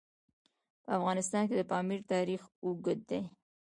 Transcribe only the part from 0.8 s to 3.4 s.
په افغانستان کې د پامیر تاریخ اوږد دی.